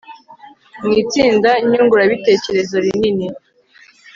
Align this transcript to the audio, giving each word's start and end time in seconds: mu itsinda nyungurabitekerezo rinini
mu 0.83 0.91
itsinda 1.01 1.49
nyungurabitekerezo 1.69 2.75
rinini 2.83 3.27